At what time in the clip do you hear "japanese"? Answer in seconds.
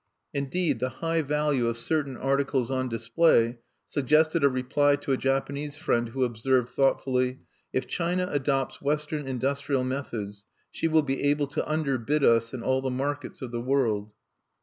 5.17-5.75